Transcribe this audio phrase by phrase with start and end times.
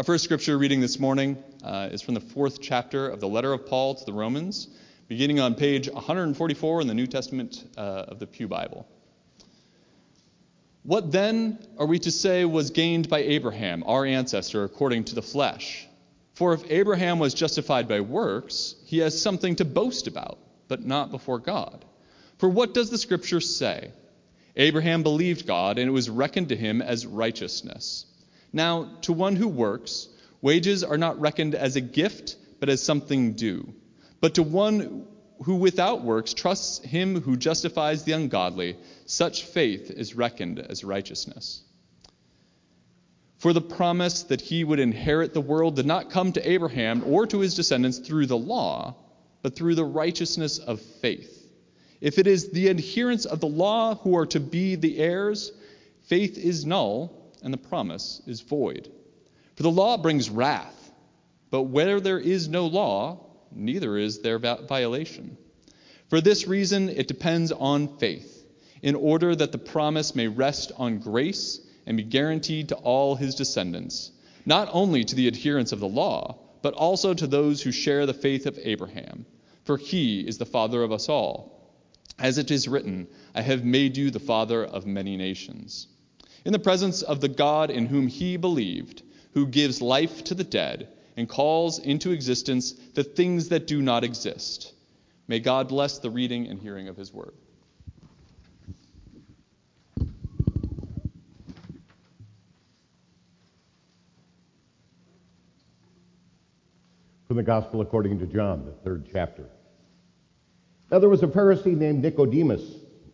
[0.00, 3.52] Our first scripture reading this morning uh, is from the fourth chapter of the letter
[3.52, 4.66] of Paul to the Romans,
[5.08, 8.88] beginning on page 144 in the New Testament uh, of the Pew Bible.
[10.84, 15.20] What then are we to say was gained by Abraham, our ancestor, according to the
[15.20, 15.86] flesh?
[16.32, 21.10] For if Abraham was justified by works, he has something to boast about, but not
[21.10, 21.84] before God.
[22.38, 23.90] For what does the scripture say?
[24.56, 28.06] Abraham believed God, and it was reckoned to him as righteousness.
[28.52, 30.08] Now, to one who works,
[30.42, 33.72] wages are not reckoned as a gift, but as something due.
[34.20, 35.06] But to one
[35.44, 38.76] who without works trusts him who justifies the ungodly,
[39.06, 41.62] such faith is reckoned as righteousness.
[43.38, 47.26] For the promise that he would inherit the world did not come to Abraham or
[47.26, 48.96] to his descendants through the law,
[49.40, 51.48] but through the righteousness of faith.
[52.02, 55.52] If it is the adherents of the law who are to be the heirs,
[56.02, 58.90] faith is null and the promise is void.
[59.56, 60.90] For the law brings wrath,
[61.50, 65.36] but where there is no law, neither is there violation.
[66.08, 68.44] For this reason, it depends on faith,
[68.82, 73.34] in order that the promise may rest on grace and be guaranteed to all his
[73.34, 74.12] descendants,
[74.46, 78.14] not only to the adherents of the law, but also to those who share the
[78.14, 79.26] faith of Abraham.
[79.64, 81.72] For he is the father of us all.
[82.18, 85.86] As it is written, I have made you the father of many nations.
[86.44, 89.02] In the presence of the God in whom he believed,
[89.34, 94.04] who gives life to the dead and calls into existence the things that do not
[94.04, 94.72] exist.
[95.28, 97.34] May God bless the reading and hearing of his word.
[107.30, 109.44] from the Gospel according to John, the third chapter.
[110.90, 112.60] Now there was a Pharisee named Nicodemus,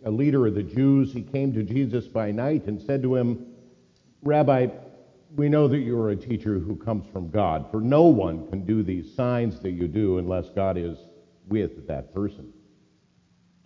[0.07, 1.13] a leader of the Jews.
[1.13, 3.47] He came to Jesus by night and said to him,
[4.23, 4.69] Rabbi,
[5.35, 8.65] we know that you are a teacher who comes from God, for no one can
[8.65, 10.97] do these signs that you do unless God is
[11.49, 12.53] with that person.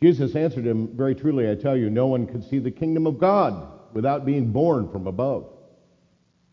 [0.02, 3.20] Jesus answered him, Very truly, I tell you, no one can see the kingdom of
[3.20, 5.46] God without being born from above.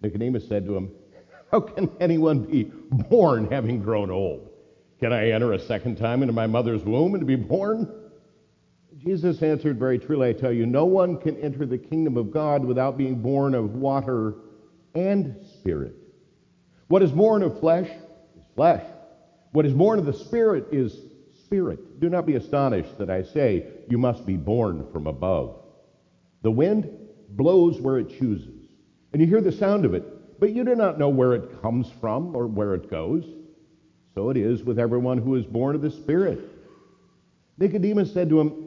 [0.01, 0.91] Nicodemus said to him,
[1.51, 4.49] how can anyone be born having grown old?
[4.99, 7.89] Can I enter a second time into my mother's womb and be born?
[8.97, 12.65] Jesus answered, Very truly, I tell you, no one can enter the kingdom of God
[12.65, 14.35] without being born of water
[14.95, 15.95] and spirit.
[16.87, 17.89] What is born of flesh
[18.37, 18.85] is flesh.
[19.51, 20.97] What is born of the spirit is
[21.45, 21.99] spirit.
[21.99, 25.61] Do not be astonished that I say you must be born from above.
[26.41, 26.89] The wind
[27.29, 28.67] blows where it chooses,
[29.13, 30.03] and you hear the sound of it
[30.39, 33.25] but you do not know where it comes from or where it goes.
[34.13, 36.39] So it is with everyone who is born of the Spirit.
[37.57, 38.66] Nicodemus said to him,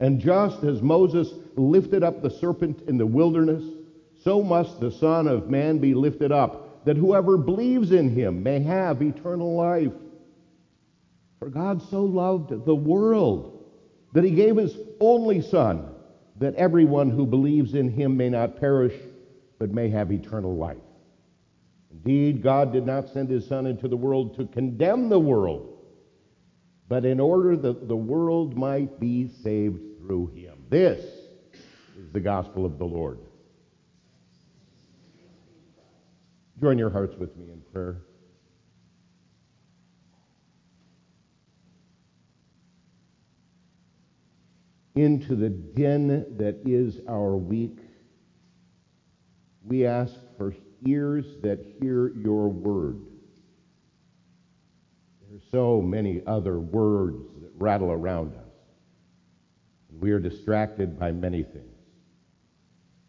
[0.00, 3.62] And just as Moses lifted up the serpent in the wilderness,
[4.22, 8.60] so must the Son of Man be lifted up, that whoever believes in him may
[8.60, 9.92] have eternal life.
[11.38, 13.64] For God so loved the world
[14.12, 15.88] that he gave his only Son,
[16.38, 18.94] that everyone who believes in him may not perish
[19.58, 20.76] but may have eternal life.
[21.90, 25.73] Indeed, God did not send his Son into the world to condemn the world,
[26.88, 30.54] but in order that the world might be saved through him.
[30.68, 31.04] This
[31.96, 33.18] is the gospel of the Lord.
[36.60, 38.02] Join your hearts with me in prayer.
[44.94, 47.78] Into the den that is our week
[49.64, 50.54] we ask for
[50.86, 53.00] ears that hear your word.
[55.50, 58.40] So many other words that rattle around us.
[60.00, 61.74] We are distracted by many things.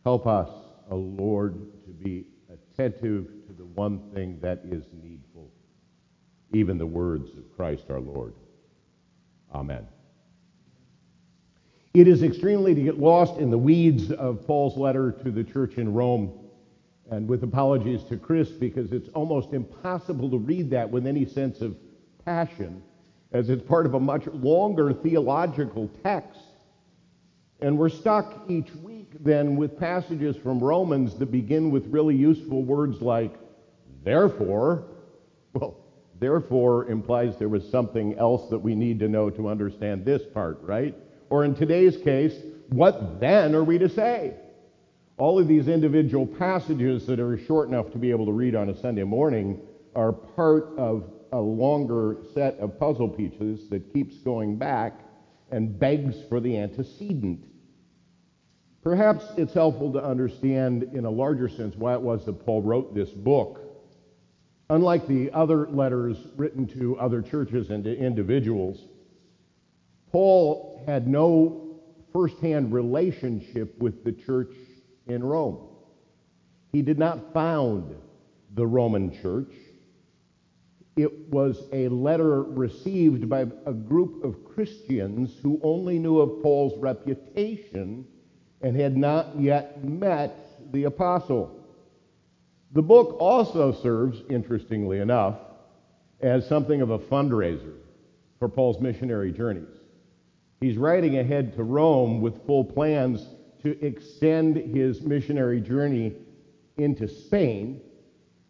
[0.03, 0.49] Help us,
[0.91, 1.55] O Lord,
[1.85, 5.51] to be attentive to the one thing that is needful,
[6.53, 8.33] even the words of Christ our Lord.
[9.53, 9.87] Amen.
[11.95, 15.77] It is extremely to get lost in the weeds of Paul's letter to the church
[15.77, 16.31] in Rome
[17.09, 21.61] and with apologies to Chris because it's almost impossible to read that with any sense
[21.61, 21.77] of
[22.25, 22.83] passion,
[23.31, 26.41] as it's part of a much longer theological text.
[27.61, 32.63] And we're stuck each week then with passages from Romans that begin with really useful
[32.63, 33.33] words like,
[34.03, 34.83] therefore,
[35.55, 35.77] Well,
[36.19, 40.59] therefore implies there was something else that we need to know to understand this part,
[40.61, 40.93] right?
[41.29, 42.35] Or in today's case,
[42.69, 44.33] what then are we to say?
[45.17, 48.69] All of these individual passages that are short enough to be able to read on
[48.69, 49.61] a Sunday morning
[49.95, 55.01] are part of a longer set of puzzle pieces that keeps going back
[55.51, 57.43] and begs for the antecedent.
[58.81, 62.95] Perhaps it's helpful to understand in a larger sense why it was that Paul wrote
[62.95, 63.59] this book.
[64.69, 68.79] Unlike the other letters written to other churches and to individuals,
[70.13, 71.81] Paul had no
[72.13, 74.53] firsthand relationship with the church
[75.07, 75.67] in Rome.
[76.71, 77.93] He did not found
[78.53, 79.51] the Roman church.
[80.95, 86.77] It was a letter received by a group of Christians who only knew of Paul's
[86.79, 88.05] reputation
[88.61, 91.59] and had not yet met the apostle.
[92.71, 95.37] The book also serves, interestingly enough,
[96.21, 97.75] as something of a fundraiser
[98.39, 99.67] for Paul's missionary journeys.
[100.61, 103.27] He's writing ahead to Rome with full plans
[103.63, 106.13] to extend his missionary journey
[106.77, 107.81] into Spain,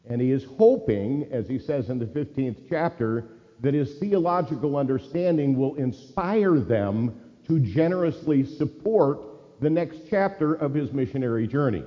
[0.10, 3.30] and he is hoping, as he says in the 15th chapter,
[3.62, 9.20] that his theological understanding will inspire them to generously support
[9.62, 11.84] the next chapter of his missionary journey.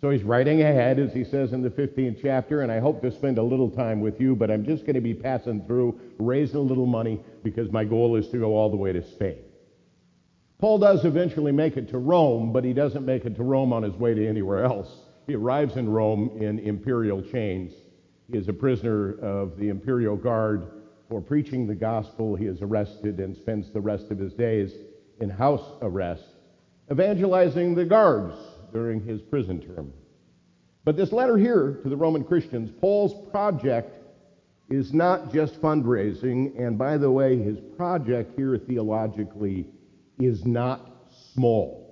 [0.00, 3.10] So he's writing ahead, as he says in the 15th chapter, and I hope to
[3.10, 6.56] spend a little time with you, but I'm just going to be passing through, raising
[6.56, 9.38] a little money, because my goal is to go all the way to Spain.
[10.58, 13.82] Paul does eventually make it to Rome, but he doesn't make it to Rome on
[13.82, 14.88] his way to anywhere else.
[15.26, 17.72] He arrives in Rome in imperial chains.
[18.30, 20.68] He is a prisoner of the imperial guard
[21.08, 22.36] for preaching the gospel.
[22.36, 24.72] He is arrested and spends the rest of his days
[25.20, 26.24] in house arrest,
[26.90, 28.36] evangelizing the guards
[28.72, 29.92] during his prison term.
[30.84, 33.92] But this letter here to the Roman Christians, Paul's project
[34.68, 39.66] is not just fundraising, and by the way, his project here theologically
[40.18, 41.85] is not small.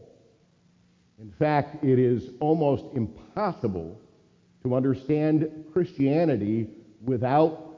[1.21, 4.01] In fact, it is almost impossible
[4.63, 6.69] to understand Christianity
[7.03, 7.75] without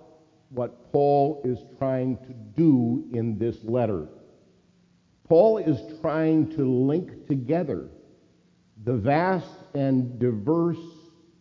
[0.50, 4.08] what Paul is trying to do in this letter.
[5.28, 7.88] Paul is trying to link together
[8.84, 10.78] the vast and diverse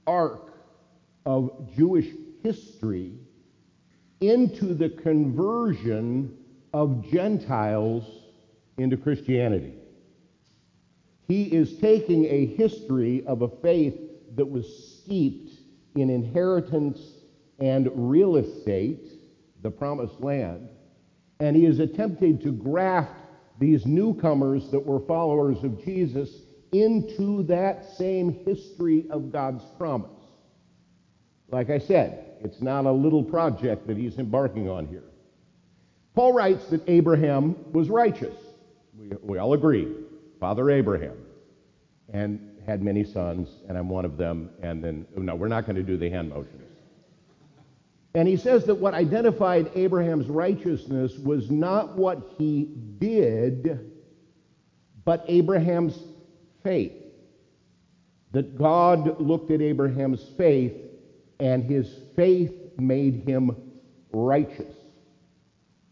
[0.07, 0.53] arc
[1.25, 2.07] of Jewish
[2.43, 3.13] history
[4.21, 6.35] into the conversion
[6.73, 8.03] of Gentiles
[8.77, 9.74] into Christianity.
[11.27, 13.99] He is taking a history of a faith
[14.35, 14.65] that was
[15.01, 15.51] steeped
[15.95, 16.99] in inheritance
[17.59, 19.07] and real estate,
[19.61, 20.69] the promised land,
[21.39, 23.13] and he is attempting to graft
[23.59, 26.41] these newcomers that were followers of Jesus
[26.71, 30.11] into that same history of God's promise.
[31.49, 35.03] Like I said, it's not a little project that he's embarking on here.
[36.13, 38.35] Paul writes that Abraham was righteous.
[38.97, 39.93] We, we all agree.
[40.39, 41.17] Father Abraham.
[42.13, 44.49] And had many sons, and I'm one of them.
[44.61, 46.61] And then, oh, no, we're not going to do the hand motions.
[48.13, 53.91] And he says that what identified Abraham's righteousness was not what he did,
[55.03, 55.99] but Abraham's
[56.63, 56.93] faith.
[58.31, 60.73] That God looked at Abraham's faith,
[61.39, 63.55] and his faith made him
[64.11, 64.73] righteous.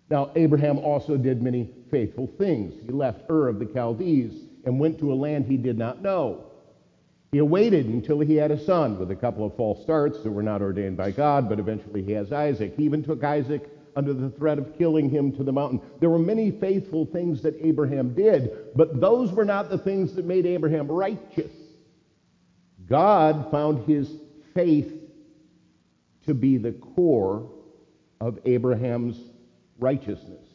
[0.10, 2.74] Now, Abraham also did many faithful things.
[2.84, 4.34] He left Ur of the Chaldees
[4.66, 6.46] and went to a land he did not know.
[7.32, 10.42] He awaited until he had a son with a couple of false starts that were
[10.42, 12.76] not ordained by God, but eventually he has Isaac.
[12.76, 15.82] He even took Isaac under the threat of killing him to the mountain.
[16.00, 20.26] There were many faithful things that Abraham did, but those were not the things that
[20.26, 21.52] made Abraham righteous.
[22.88, 24.12] God found his
[24.56, 24.92] faith
[26.26, 27.52] to be the core
[28.20, 29.20] of Abraham's
[29.78, 30.52] righteousness.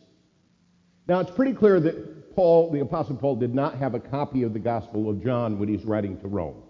[1.09, 4.53] Now, it's pretty clear that Paul, the Apostle Paul, did not have a copy of
[4.53, 6.63] the Gospel of John when he's writing to Rome.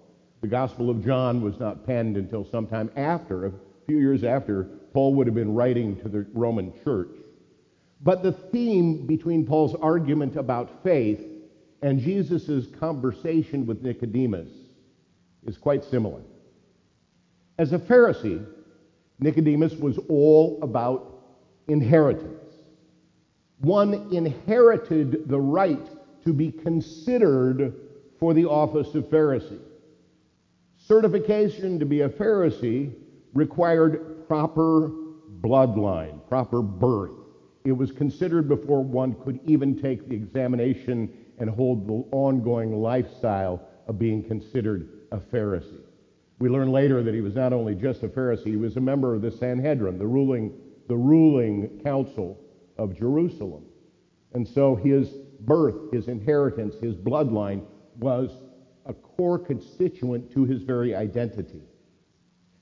[0.42, 3.52] The Gospel of John was not penned until sometime after, a
[3.86, 4.64] few years after,
[4.94, 7.10] Paul would have been writing to the Roman church.
[8.00, 11.20] But the theme between Paul's argument about faith
[11.82, 14.48] and Jesus' conversation with Nicodemus
[15.46, 16.22] is quite similar.
[17.58, 18.46] As a Pharisee,
[19.18, 21.24] Nicodemus was all about
[21.66, 22.47] inheritance.
[23.60, 25.90] One inherited the right
[26.24, 27.74] to be considered
[28.18, 29.60] for the office of Pharisee.
[30.76, 32.92] Certification to be a Pharisee
[33.34, 34.90] required proper
[35.40, 37.12] bloodline, proper birth.
[37.64, 43.60] It was considered before one could even take the examination and hold the ongoing lifestyle
[43.86, 45.82] of being considered a Pharisee.
[46.38, 49.14] We learn later that he was not only just a Pharisee, he was a member
[49.14, 50.52] of the Sanhedrin, the ruling,
[50.88, 52.38] the ruling council
[52.78, 53.64] of Jerusalem.
[54.32, 55.08] And so his
[55.40, 57.62] birth, his inheritance, his bloodline
[57.98, 58.30] was
[58.86, 61.62] a core constituent to his very identity.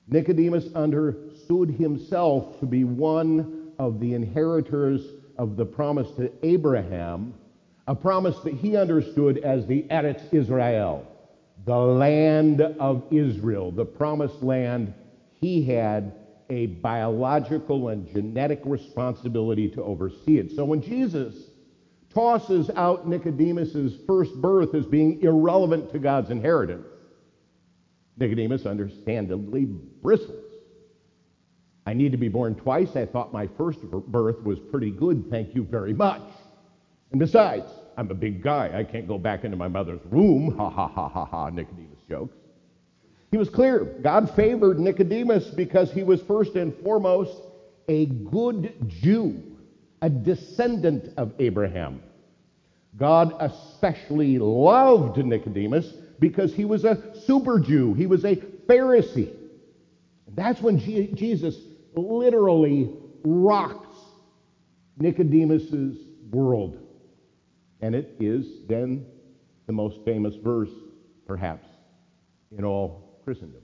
[0.09, 5.03] Nicodemus understood himself to be one of the inheritors
[5.37, 7.35] of the promise to Abraham,
[7.89, 11.07] a promise that he understood as the Eretz Israel,
[11.65, 14.95] the land of Israel, the promised land.
[15.41, 16.13] He had
[16.51, 20.53] a biological and genetic responsibility to oversee it.
[20.53, 21.35] So when Jesus
[22.13, 26.87] tosses out Nicodemus's first birth as being irrelevant to God's inheritance,
[28.17, 30.45] Nicodemus understandably bristles.
[31.85, 32.97] I need to be born twice.
[32.97, 35.31] I thought my first birth was pretty good.
[35.31, 36.23] Thank you very much.
[37.13, 38.71] And besides, I'm a big guy.
[38.75, 40.57] I can't go back into my mother's womb.
[40.57, 42.37] Ha ha ha ha ha, Nicodemus jokes.
[43.37, 43.85] He was clear.
[43.85, 47.39] God favored Nicodemus because he was first and foremost
[47.87, 49.43] a good Jew,
[50.01, 52.01] a descendant of Abraham.
[52.97, 55.87] God especially loved Nicodemus
[56.19, 57.93] because he was a super Jew.
[57.93, 59.37] He was a Pharisee.
[60.29, 60.79] That's when
[61.15, 61.59] Jesus
[61.95, 62.91] literally
[63.23, 63.99] rocks
[64.97, 65.99] Nicodemus's
[66.31, 66.79] world.
[67.83, 69.05] And it is then
[69.67, 70.71] the most famous verse,
[71.27, 71.69] perhaps,
[72.57, 73.61] in all Christendom,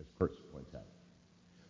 [0.00, 0.82] as Kurtz points out.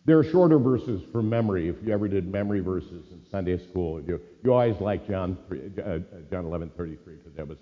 [0.05, 1.69] There are shorter verses from memory.
[1.69, 5.99] If you ever did memory verses in Sunday school, you, you always liked John, uh,
[6.31, 7.59] John 11, 33, because that was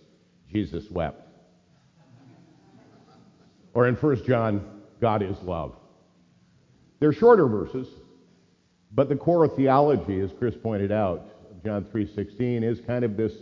[0.50, 1.28] Jesus wept.
[3.74, 5.76] Or in 1 John, God is love.
[7.02, 7.90] They're shorter verses,
[8.94, 13.34] but the core theology, as Chris pointed out, of John 3.16 is kind of this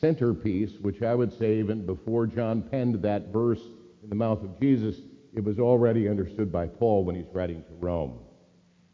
[0.00, 3.60] centerpiece, which I would say even before John penned that verse
[4.02, 4.96] in the mouth of Jesus,
[5.34, 8.18] it was already understood by Paul when he's writing to Rome.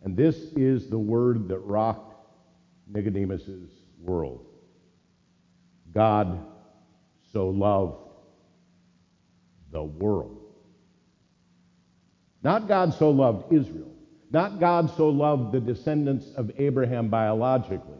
[0.02, 2.14] And this is the word that rocked
[2.88, 4.44] Nicodemus's world.
[5.92, 6.44] God
[7.32, 8.02] so loved
[9.72, 10.42] the world.
[12.42, 13.90] Not God so loved Israel.
[14.30, 17.94] Not God so loved the descendants of Abraham biologically.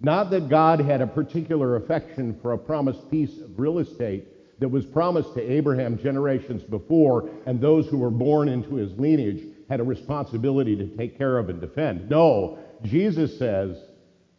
[0.00, 4.28] Not that God had a particular affection for a promised piece of real estate
[4.58, 9.44] that was promised to Abraham generations before, and those who were born into his lineage
[9.68, 12.10] had a responsibility to take care of and defend.
[12.10, 13.76] No, Jesus says,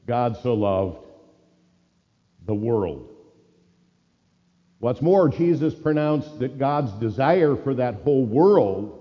[0.08, 0.98] God so loved
[2.46, 3.10] the world.
[4.80, 8.96] What's more, Jesus pronounced that God's desire for that whole world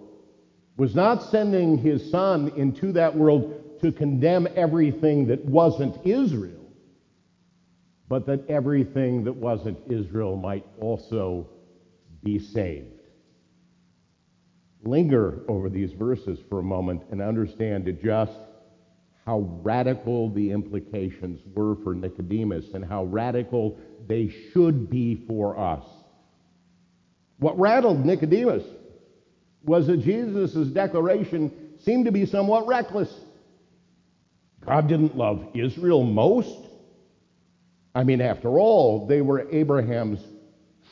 [0.77, 6.58] was not sending his son into that world to condemn everything that wasn't Israel
[8.09, 11.49] but that everything that wasn't Israel might also
[12.25, 13.00] be saved.
[14.83, 18.33] Linger over these verses for a moment and understand just
[19.27, 25.85] how radical the implications were for Nicodemus and how radical they should be for us.
[27.38, 28.65] What rattled Nicodemus
[29.65, 33.12] was that Jesus' declaration seemed to be somewhat reckless.
[34.65, 36.68] God didn't love Israel most.
[37.99, 40.21] I mean, after all, they were Abraham's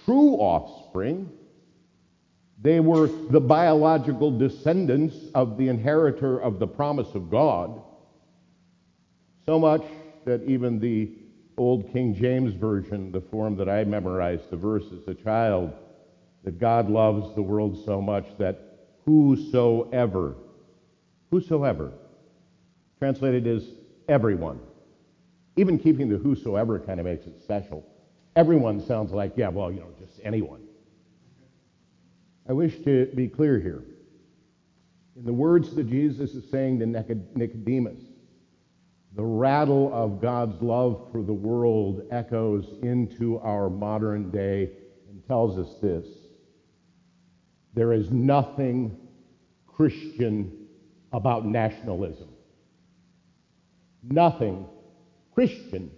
[0.04, 1.30] true offspring.
[2.60, 7.80] They were the biological descendants of the inheritor of the promise of God.
[9.44, 9.84] So much
[10.24, 11.12] that even the
[11.56, 15.72] old King James Version, the form that I memorized the verse as a child,
[16.42, 20.34] that God loves the world so much that whosoever,
[21.30, 21.92] whosoever,
[22.98, 23.64] translated as
[24.08, 24.58] everyone,
[25.56, 27.84] even keeping the whosoever kind of makes it special.
[28.36, 30.60] Everyone sounds like, yeah, well, you know, just anyone.
[32.48, 33.82] I wish to be clear here.
[35.16, 38.00] In the words that Jesus is saying to Nicodemus,
[39.14, 44.70] the rattle of God's love for the world echoes into our modern day
[45.08, 46.06] and tells us this.
[47.72, 48.94] There is nothing
[49.66, 50.66] Christian
[51.12, 52.28] about nationalism.
[54.02, 54.66] Nothing
[55.36, 55.90] Christian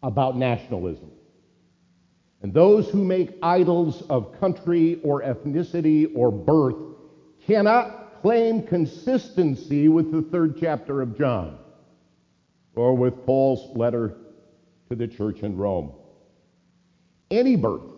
[0.00, 1.10] about nationalism.
[2.40, 6.76] And those who make idols of country or ethnicity or birth
[7.44, 11.58] cannot claim consistency with the third chapter of John
[12.76, 14.16] or with Paul's letter
[14.88, 15.92] to the church in Rome.
[17.28, 17.90] Any birth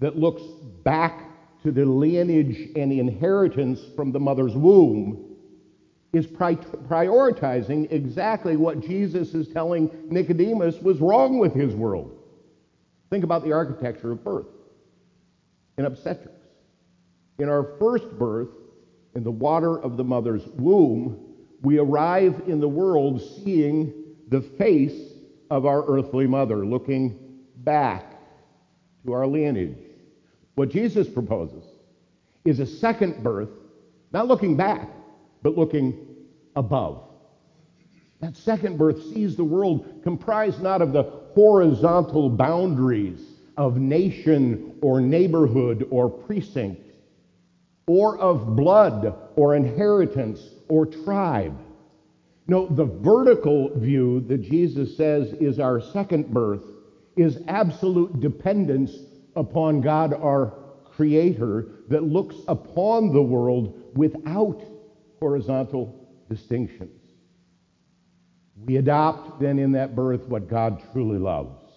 [0.00, 0.42] that looks
[0.82, 5.31] back to the lineage and inheritance from the mother's womb
[6.12, 12.18] is pri- prioritizing exactly what Jesus is telling Nicodemus was wrong with his world.
[13.10, 14.46] Think about the architecture of birth
[15.78, 16.46] in obstetrics.
[17.38, 18.50] In our first birth,
[19.14, 23.92] in the water of the mother's womb, we arrive in the world seeing
[24.28, 25.12] the face
[25.50, 28.14] of our earthly mother, looking back
[29.04, 29.76] to our lineage.
[30.54, 31.64] What Jesus proposes
[32.44, 33.50] is a second birth,
[34.12, 34.88] not looking back,
[35.42, 36.06] but looking
[36.56, 37.08] above.
[38.20, 41.02] That second birth sees the world comprised not of the
[41.34, 43.20] horizontal boundaries
[43.56, 46.80] of nation or neighborhood or precinct,
[47.86, 51.58] or of blood or inheritance or tribe.
[52.46, 56.62] No, the vertical view that Jesus says is our second birth
[57.16, 58.92] is absolute dependence
[59.36, 64.62] upon God, our Creator, that looks upon the world without
[65.22, 65.94] horizontal
[66.28, 67.00] distinctions.
[68.56, 71.70] We adopt then in that birth what God truly loves.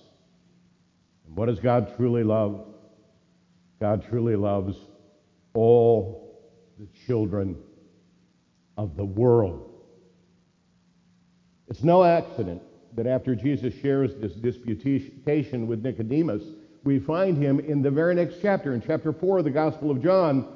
[1.27, 2.65] And what does God truly love?
[3.79, 4.75] God truly loves
[5.53, 6.41] all
[6.79, 7.55] the children
[8.77, 9.69] of the world.
[11.67, 12.63] It's no accident
[12.95, 16.41] that after Jesus shares this disputation with Nicodemus,
[16.83, 20.01] we find him in the very next chapter, in chapter 4 of the Gospel of
[20.01, 20.47] John,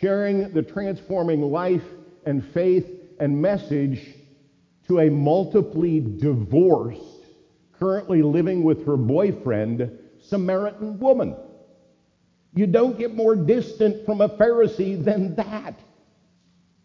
[0.00, 1.84] sharing the transforming life
[2.26, 2.86] and faith
[3.20, 4.14] and message
[4.88, 7.26] to a multiply divorced,
[7.78, 11.36] currently living with her boyfriend, Samaritan woman.
[12.54, 15.80] You don't get more distant from a Pharisee than that.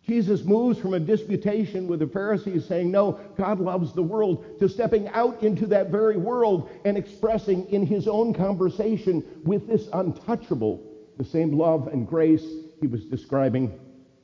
[0.10, 4.68] Jesus moves from a disputation with the Pharisees saying, No, God loves the world, to
[4.68, 10.84] stepping out into that very world and expressing in his own conversation with this untouchable
[11.20, 12.46] the same love and grace
[12.82, 13.78] he was describing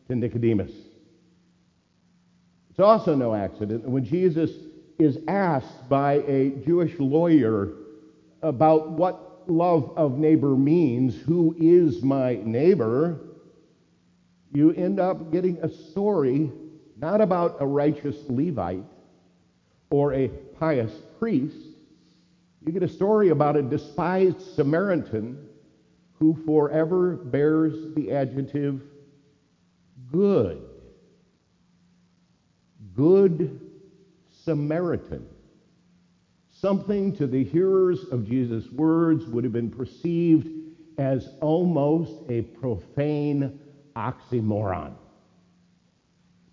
[0.08, 0.72] to Nicodemus.
[2.76, 4.52] It's also no accident that when Jesus
[5.00, 7.72] is asked by a Jewish lawyer
[8.42, 13.22] about what love of neighbor means, who is my neighbor,
[14.52, 16.52] you end up getting a story
[16.98, 18.84] not about a righteous Levite
[19.90, 21.56] or a pious priest.
[22.66, 25.48] You get a story about a despised Samaritan
[26.20, 28.82] who forever bears the adjective
[30.12, 30.65] good.
[32.96, 33.60] Good
[34.44, 35.26] Samaritan.
[36.50, 40.48] Something to the hearers of Jesus' words would have been perceived
[40.98, 43.60] as almost a profane
[43.96, 44.94] oxymoron.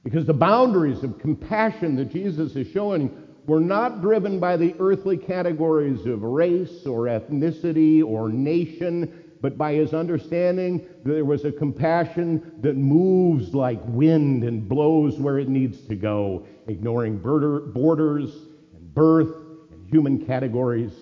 [0.03, 5.17] Because the boundaries of compassion that Jesus is showing were not driven by the earthly
[5.17, 12.55] categories of race or ethnicity or nation, but by his understanding there was a compassion
[12.61, 18.31] that moves like wind and blows where it needs to go, ignoring borders
[18.75, 19.35] and birth
[19.73, 20.93] and human categories.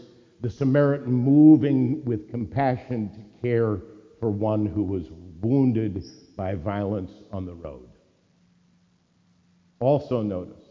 [0.41, 3.79] The Samaritan moving with compassion to care
[4.19, 5.09] for one who was
[5.43, 6.03] wounded
[6.35, 7.89] by violence on the road.
[9.81, 10.63] Also, notice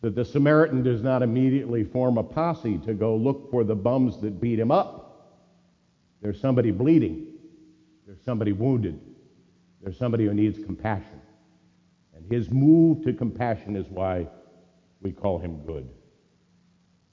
[0.00, 4.20] that the Samaritan does not immediately form a posse to go look for the bums
[4.22, 5.05] that beat him up.
[6.26, 7.24] There's somebody bleeding,
[8.04, 8.98] there's somebody wounded,
[9.80, 11.20] there's somebody who needs compassion.
[12.16, 14.26] And his move to compassion is why
[15.00, 15.88] we call him good.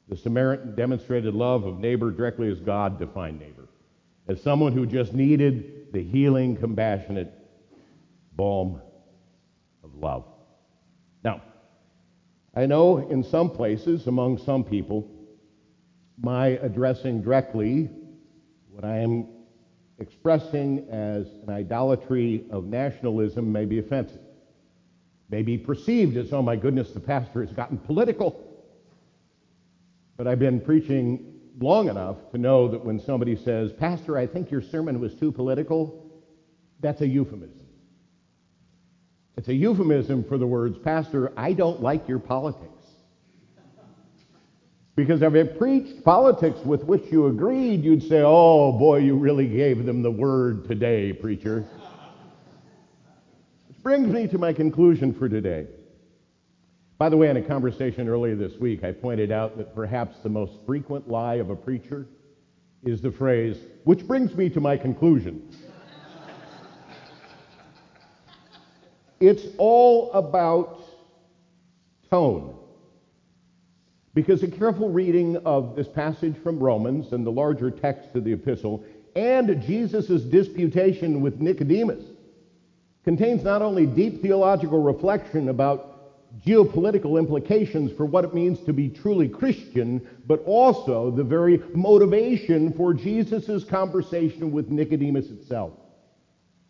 [0.08, 3.68] The Samaritan demonstrated love of neighbor directly as God defined neighbor,
[4.28, 7.32] as someone who just needed the healing, compassionate
[8.36, 8.82] balm
[9.84, 10.26] of love.
[11.24, 11.44] Now,
[12.56, 15.08] I know in some places, among some people,
[16.18, 17.92] my addressing directly
[18.74, 19.28] what I am
[20.00, 24.20] expressing as an idolatry of nationalism may be offensive,
[25.30, 28.64] may be perceived as, oh my goodness, the pastor has gotten political.
[30.18, 34.50] But I've been preaching long enough to know that when somebody says, Pastor, I think
[34.50, 36.24] your sermon was too political,
[36.80, 37.68] that's a euphemism.
[39.38, 42.83] It's a euphemism for the words, Pastor, I don't like your politics.
[44.96, 49.48] Because if it preached politics with which you agreed, you'd say, oh boy, you really
[49.48, 51.66] gave them the word today, preacher.
[53.68, 55.66] Which brings me to my conclusion for today.
[57.00, 60.30] By the way, in a conversation earlier this week, I pointed out that perhaps the
[60.30, 62.08] most frequent lie of a preacher
[62.84, 65.50] is the phrase, which brings me to my conclusion.
[69.20, 70.82] it's all about
[72.12, 72.60] tone.
[74.14, 78.34] Because a careful reading of this passage from Romans and the larger text of the
[78.34, 78.84] epistle
[79.16, 82.04] and Jesus' disputation with Nicodemus
[83.04, 85.90] contains not only deep theological reflection about
[86.42, 92.74] geopolitical implications for what it means to be truly Christian, but also the very motivation
[92.74, 95.74] for Jesus' conversation with Nicodemus itself.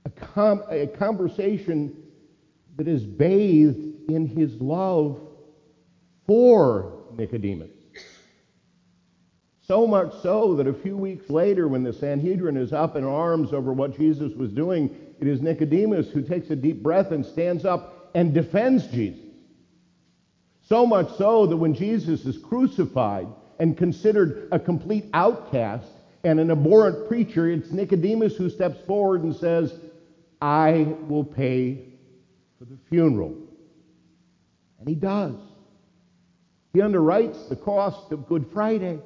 [0.06, 1.96] a, com- a conversation
[2.76, 5.20] that is bathed in his love
[6.26, 7.72] for Nicodemus.
[9.66, 13.54] So much so that a few weeks later, when the Sanhedrin is up in arms
[13.54, 17.64] over what Jesus was doing, it is Nicodemus who takes a deep breath and stands
[17.64, 19.22] up and defends Jesus.
[20.64, 23.28] So much so that when Jesus is crucified
[23.60, 25.88] and considered a complete outcast
[26.26, 29.74] and an abhorrent preacher, it's Nicodemus who steps forward and says,
[30.42, 31.86] I will pay
[32.60, 33.34] for the funeral.
[34.80, 35.36] And he does.
[36.74, 39.00] He underwrites the cost of Good Friday.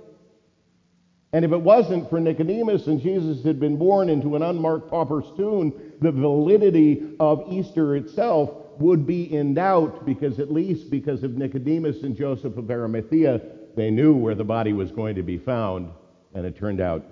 [1.33, 5.25] And if it wasn't for Nicodemus and Jesus had been born into an unmarked pauper's
[5.35, 11.35] tomb, the validity of Easter itself would be in doubt because, at least because of
[11.37, 13.41] Nicodemus and Joseph of Arimathea,
[13.75, 15.91] they knew where the body was going to be found,
[16.33, 17.03] and it turned out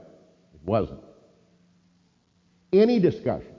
[0.53, 1.01] it wasn't.
[2.71, 3.55] Any discussion,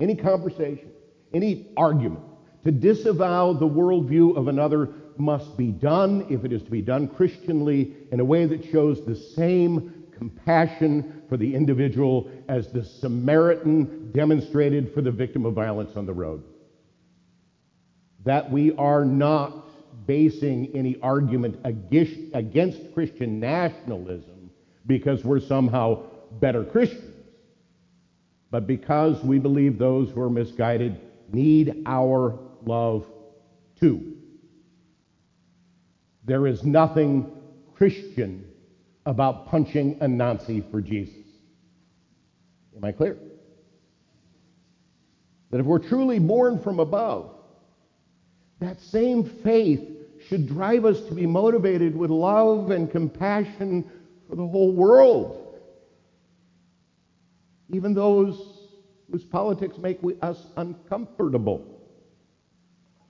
[0.00, 0.90] any conversation,
[1.34, 2.24] any argument
[2.64, 7.08] to disavow the worldview of another must be done, if it is to be done
[7.08, 14.10] Christianly, in a way that shows the same compassion for the individual as the Samaritan
[14.12, 16.42] demonstrated for the victim of violence on the road.
[18.24, 19.68] That we are not
[20.06, 24.50] basing any argument against Christian nationalism
[24.86, 26.02] because we're somehow
[26.40, 27.14] better Christians,
[28.50, 31.00] but because we believe those who are misguided
[31.32, 33.06] need our love
[33.78, 34.17] too.
[36.28, 37.32] There is nothing
[37.74, 38.44] Christian
[39.06, 41.24] about punching a Nazi for Jesus.
[42.76, 43.16] Am I clear?
[45.50, 47.30] That if we're truly born from above,
[48.60, 49.80] that same faith
[50.28, 53.90] should drive us to be motivated with love and compassion
[54.28, 55.56] for the whole world.
[57.72, 58.68] Even those
[59.10, 61.77] whose politics make us uncomfortable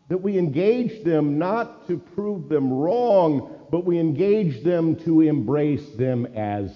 [0.08, 5.86] that we engage them not to prove them wrong, but we engage them to embrace
[5.96, 6.74] them as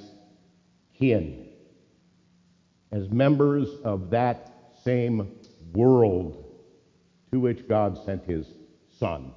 [0.98, 1.48] kin,
[2.90, 4.52] as members of that
[4.84, 5.30] same
[5.72, 6.44] world
[7.32, 8.46] to which God sent his
[8.98, 9.32] Son,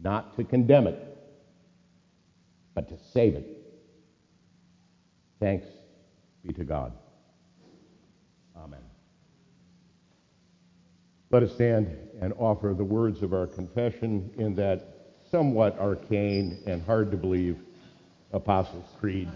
[0.00, 1.18] not to condemn it,
[2.74, 3.46] but to save it.
[5.40, 5.66] Thanks
[6.46, 6.92] be to God.
[11.30, 16.82] Let us stand and offer the words of our confession in that somewhat arcane and
[16.82, 17.58] hard to believe
[18.32, 19.28] Apostles' Creed.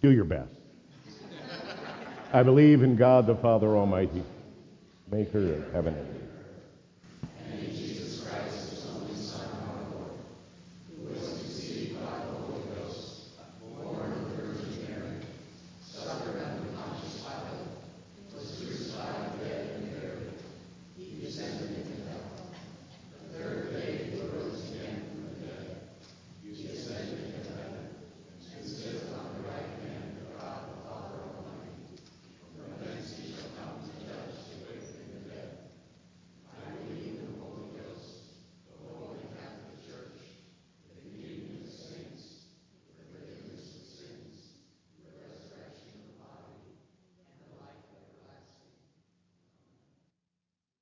[0.00, 0.52] Do your best.
[2.32, 4.22] I believe in God the Father Almighty,
[5.10, 6.27] maker of heaven and earth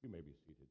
[0.07, 0.69] You may be seated.